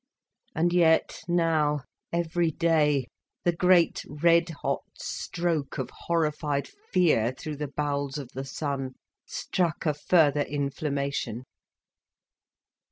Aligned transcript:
And 0.55 0.73
yet, 0.73 1.21
now, 1.27 1.81
every 2.11 2.49
day, 2.49 3.05
the 3.43 3.51
great 3.51 4.03
red 4.09 4.49
hot 4.49 4.81
stroke 4.97 5.77
of 5.77 5.91
horrified 5.91 6.67
fear 6.91 7.31
through 7.37 7.57
the 7.57 7.67
bowels 7.67 8.17
of 8.17 8.31
the 8.33 8.43
son 8.45 8.95
struck 9.27 9.85
a 9.85 9.93
further 9.93 10.41
inflammation. 10.41 11.43